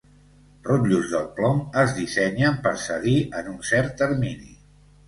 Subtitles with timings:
[0.67, 4.55] Rotllos del plom es dissenyen per cedir en un cert termini.